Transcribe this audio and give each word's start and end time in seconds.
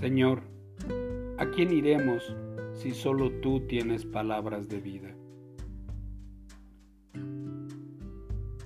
Señor, 0.00 0.40
¿a 1.36 1.44
quién 1.50 1.74
iremos 1.74 2.34
si 2.72 2.92
solo 2.92 3.30
tú 3.42 3.60
tienes 3.66 4.06
palabras 4.06 4.66
de 4.66 4.80
vida? 4.80 5.14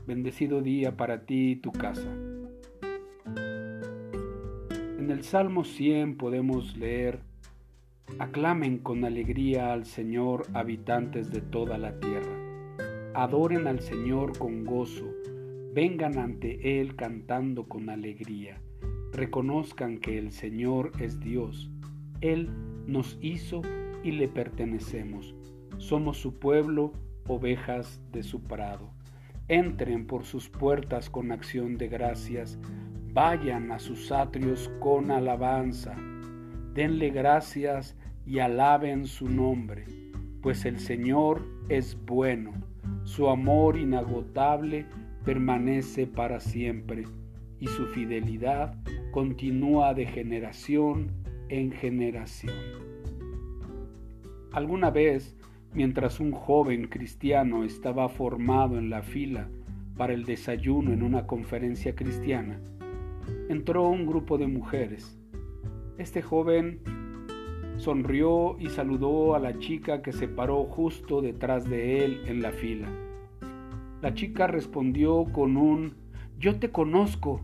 Bendecido 0.06 0.62
día 0.62 0.96
para 0.96 1.26
ti 1.26 1.50
y 1.50 1.56
tu 1.56 1.72
casa. 1.72 2.08
En 4.96 5.10
el 5.10 5.24
Salmo 5.24 5.64
100 5.64 6.18
podemos 6.18 6.76
leer, 6.76 7.18
Aclamen 8.20 8.78
con 8.78 9.04
alegría 9.04 9.72
al 9.72 9.86
Señor 9.86 10.46
habitantes 10.54 11.32
de 11.32 11.40
toda 11.40 11.78
la 11.78 11.98
tierra. 11.98 12.38
Adoren 13.12 13.66
al 13.66 13.80
Señor 13.80 14.38
con 14.38 14.64
gozo, 14.64 15.10
vengan 15.72 16.16
ante 16.16 16.80
Él 16.80 16.94
cantando 16.94 17.64
con 17.64 17.90
alegría. 17.90 18.60
Reconozcan 19.14 19.98
que 19.98 20.18
el 20.18 20.32
Señor 20.32 20.90
es 20.98 21.20
Dios. 21.20 21.70
Él 22.20 22.50
nos 22.88 23.16
hizo 23.20 23.62
y 24.02 24.10
le 24.10 24.26
pertenecemos. 24.26 25.36
Somos 25.78 26.18
su 26.18 26.40
pueblo, 26.40 26.92
ovejas 27.28 28.02
de 28.10 28.24
su 28.24 28.42
prado. 28.42 28.90
Entren 29.46 30.08
por 30.08 30.24
sus 30.24 30.48
puertas 30.48 31.10
con 31.10 31.30
acción 31.30 31.78
de 31.78 31.86
gracias, 31.86 32.58
vayan 33.12 33.70
a 33.70 33.78
sus 33.78 34.10
atrios 34.10 34.68
con 34.80 35.12
alabanza, 35.12 35.94
denle 36.74 37.10
gracias 37.10 37.96
y 38.26 38.40
alaben 38.40 39.06
su 39.06 39.28
nombre, 39.28 39.84
pues 40.42 40.64
el 40.64 40.80
Señor 40.80 41.46
es 41.68 41.96
bueno, 42.04 42.52
su 43.04 43.28
amor 43.28 43.76
inagotable 43.76 44.86
permanece 45.24 46.08
para 46.08 46.40
siempre 46.40 47.04
y 47.60 47.68
su 47.68 47.86
fidelidad 47.86 48.74
continúa 49.14 49.94
de 49.94 50.04
generación 50.04 51.12
en 51.48 51.70
generación. 51.70 52.52
Alguna 54.52 54.90
vez 54.90 55.36
Mientras 55.74 56.20
un 56.20 56.30
joven 56.30 56.86
cristiano 56.86 57.64
estaba 57.64 58.08
formado 58.08 58.78
en 58.78 58.90
la 58.90 59.02
fila 59.02 59.48
para 59.96 60.12
el 60.12 60.24
desayuno 60.24 60.92
en 60.92 61.02
una 61.02 61.26
conferencia 61.26 61.96
cristiana, 61.96 62.60
entró 63.48 63.88
un 63.88 64.06
grupo 64.06 64.38
de 64.38 64.46
mujeres. 64.46 65.18
Este 65.98 66.22
joven 66.22 66.78
sonrió 67.76 68.56
y 68.60 68.68
saludó 68.68 69.34
a 69.34 69.40
la 69.40 69.58
chica 69.58 70.00
que 70.00 70.12
se 70.12 70.28
paró 70.28 70.62
justo 70.62 71.20
detrás 71.20 71.68
de 71.68 72.04
él 72.04 72.20
en 72.28 72.40
la 72.40 72.52
fila. 72.52 72.88
La 74.00 74.14
chica 74.14 74.46
respondió 74.46 75.24
con 75.32 75.56
un 75.56 75.94
Yo 76.38 76.60
te 76.60 76.70
conozco. 76.70 77.40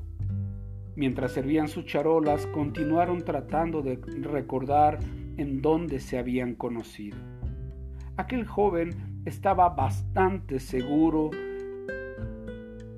Mientras 0.96 1.32
servían 1.32 1.68
sus 1.68 1.84
charolas, 1.84 2.46
continuaron 2.48 3.24
tratando 3.24 3.82
de 3.82 4.00
recordar 4.22 4.98
en 5.36 5.62
dónde 5.62 6.00
se 6.00 6.18
habían 6.18 6.54
conocido. 6.54 7.16
Aquel 8.16 8.46
joven 8.46 9.22
estaba 9.24 9.70
bastante 9.70 10.58
seguro 10.58 11.30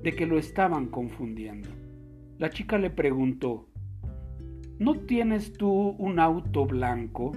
de 0.03 0.13
que 0.15 0.25
lo 0.25 0.37
estaban 0.37 0.87
confundiendo. 0.87 1.69
La 2.37 2.49
chica 2.49 2.77
le 2.77 2.89
preguntó, 2.89 3.67
¿No 4.79 4.95
tienes 4.95 5.53
tú 5.53 5.71
un 5.71 6.19
auto 6.19 6.65
blanco? 6.65 7.31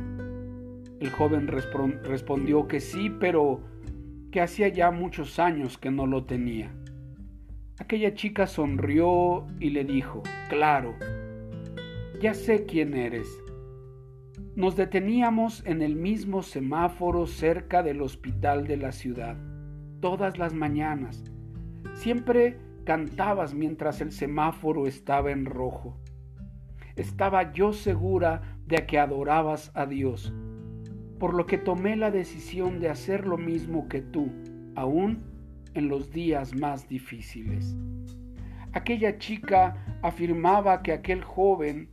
El 1.01 1.11
joven 1.11 1.47
respondió 1.47 2.67
que 2.67 2.81
sí, 2.81 3.11
pero 3.21 3.61
que 4.33 4.41
hacía 4.41 4.69
ya 4.69 4.91
muchos 4.91 5.39
años 5.39 5.79
que 5.79 5.91
no 5.91 6.07
lo 6.07 6.25
tenía. 6.25 6.73
Aquella 7.79 8.15
chica 8.15 8.47
sonrió 8.47 9.47
y 9.61 9.71
le 9.71 9.85
dijo, 9.85 10.23
claro, 10.49 10.95
ya 12.21 12.35
sé 12.35 12.65
quién 12.65 12.95
eres 12.95 13.29
nos 14.57 14.75
deteníamos 14.75 15.63
en 15.67 15.83
el 15.83 15.97
mismo 15.97 16.43
semáforo 16.43 17.27
cerca 17.27 17.83
del 17.83 18.01
hospital 18.01 18.67
de 18.67 18.79
la 18.79 18.91
ciudad, 18.91 19.37
todas 20.01 20.39
las 20.39 20.55
mañanas. 20.55 21.23
Siempre 21.93 22.59
cantabas 22.85 23.53
mientras 23.53 24.01
el 24.01 24.13
semáforo 24.13 24.87
estaba 24.87 25.31
en 25.31 25.45
rojo. 25.45 25.99
Estaba 26.97 27.53
yo 27.53 27.75
segura 27.75 28.59
de 28.67 28.87
que 28.87 28.99
adorabas 28.99 29.73
a 29.75 29.85
Dios, 29.85 30.33
por 31.19 31.35
lo 31.35 31.45
que 31.45 31.59
tomé 31.59 31.95
la 31.95 32.11
decisión 32.11 32.81
de 32.81 32.89
hacer 32.89 33.27
lo 33.27 33.37
mismo 33.37 33.89
que 33.89 34.01
tú, 34.01 34.31
aún 34.75 35.23
en 35.77 35.89
los 35.89 36.11
días 36.11 36.55
más 36.55 36.89
difíciles. 36.89 37.77
Aquella 38.73 39.19
chica 39.19 39.99
afirmaba 40.03 40.83
que 40.83 40.93
aquel 40.93 41.23
joven 41.23 41.89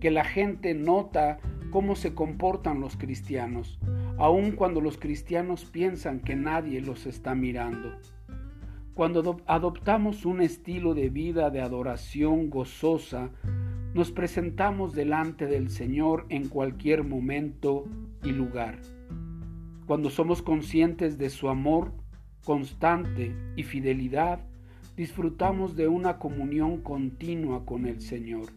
que 0.00 0.10
la 0.10 0.24
gente 0.24 0.74
nota 0.74 1.38
cómo 1.70 1.94
se 1.94 2.14
comportan 2.14 2.80
los 2.80 2.96
cristianos, 2.96 3.78
aun 4.18 4.52
cuando 4.52 4.80
los 4.80 4.98
cristianos 4.98 5.64
piensan 5.64 6.20
que 6.20 6.36
nadie 6.36 6.80
los 6.80 7.06
está 7.06 7.34
mirando. 7.34 7.98
Cuando 8.94 9.40
adoptamos 9.46 10.26
un 10.26 10.42
estilo 10.42 10.94
de 10.94 11.08
vida 11.08 11.50
de 11.50 11.60
adoración 11.60 12.50
gozosa, 12.50 13.30
nos 13.94 14.10
presentamos 14.10 14.92
delante 14.94 15.46
del 15.46 15.70
Señor 15.70 16.26
en 16.28 16.48
cualquier 16.48 17.04
momento 17.04 17.84
y 18.22 18.32
lugar. 18.32 18.78
Cuando 19.86 20.10
somos 20.10 20.42
conscientes 20.42 21.16
de 21.16 21.30
su 21.30 21.48
amor 21.48 21.92
constante 22.44 23.34
y 23.56 23.62
fidelidad, 23.62 24.40
disfrutamos 24.96 25.76
de 25.76 25.88
una 25.88 26.18
comunión 26.18 26.80
continua 26.82 27.64
con 27.64 27.86
el 27.86 28.00
Señor 28.00 28.50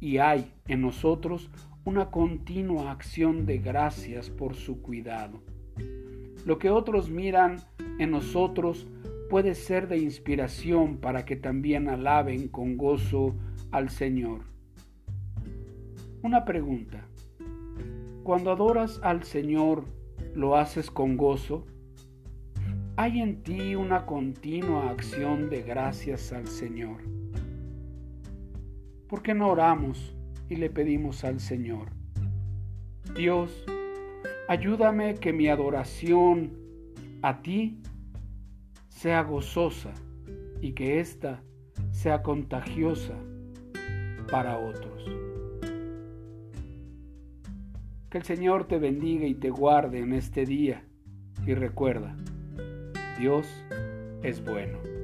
y 0.00 0.18
hay 0.18 0.52
en 0.68 0.82
nosotros 0.82 1.50
una 1.84 2.10
continua 2.10 2.90
acción 2.90 3.46
de 3.46 3.58
gracias 3.58 4.30
por 4.30 4.54
su 4.54 4.82
cuidado. 4.82 5.40
Lo 6.44 6.58
que 6.58 6.70
otros 6.70 7.10
miran 7.10 7.58
en 7.98 8.10
nosotros 8.10 8.86
puede 9.30 9.54
ser 9.54 9.88
de 9.88 9.98
inspiración 9.98 10.98
para 10.98 11.24
que 11.24 11.36
también 11.36 11.88
alaben 11.88 12.48
con 12.48 12.76
gozo 12.76 13.34
al 13.70 13.90
Señor. 13.90 14.42
Una 16.22 16.44
pregunta. 16.44 17.06
Cuando 18.22 18.50
adoras 18.50 19.00
al 19.02 19.22
Señor, 19.22 19.84
¿lo 20.34 20.56
haces 20.56 20.90
con 20.90 21.16
gozo? 21.16 21.66
¿Hay 22.96 23.20
en 23.20 23.42
ti 23.42 23.74
una 23.74 24.06
continua 24.06 24.90
acción 24.90 25.50
de 25.50 25.62
gracias 25.62 26.32
al 26.32 26.46
Señor? 26.46 27.16
¿por 29.08 29.22
qué 29.22 29.34
no 29.34 29.48
oramos 29.48 30.14
y 30.48 30.56
le 30.56 30.70
pedimos 30.70 31.24
al 31.24 31.40
Señor? 31.40 31.88
Dios, 33.14 33.64
ayúdame 34.48 35.14
que 35.14 35.32
mi 35.32 35.48
adoración 35.48 36.52
a 37.22 37.40
ti 37.42 37.80
sea 38.88 39.22
gozosa 39.22 39.92
y 40.60 40.72
que 40.72 41.00
ésta 41.00 41.42
sea 41.90 42.22
contagiosa 42.22 43.14
para 44.30 44.58
otros. 44.58 45.04
Que 48.10 48.18
el 48.18 48.24
Señor 48.24 48.66
te 48.66 48.78
bendiga 48.78 49.26
y 49.26 49.34
te 49.34 49.50
guarde 49.50 50.00
en 50.00 50.12
este 50.12 50.44
día 50.44 50.84
y 51.46 51.54
recuerda, 51.54 52.16
Dios 53.18 53.46
es 54.22 54.44
bueno. 54.44 54.95